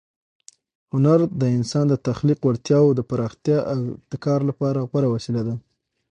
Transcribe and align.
هنر 0.93 1.19
د 1.41 1.43
انسان 1.57 1.85
د 1.89 1.95
تخلیق 2.07 2.39
وړتیاوو 2.43 2.95
د 2.97 3.01
پراختیا 3.09 3.59
او 3.73 3.79
ابتکار 3.97 4.39
لپاره 4.49 4.87
غوره 4.89 5.07
وسیله 5.15 5.41
ده. 5.47 5.55